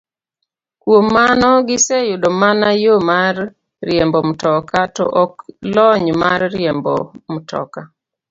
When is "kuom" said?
0.81-1.05